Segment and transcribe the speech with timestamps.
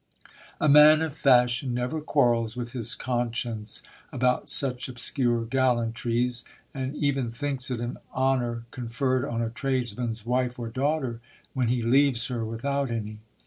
[0.59, 6.43] A man of fashion never quarrels with his conscience about such obscure gallantries,
[6.73, 11.21] and even thinks it an honour con ferred on a tradesman's wife or daughter
[11.53, 13.19] when he leaves her without any.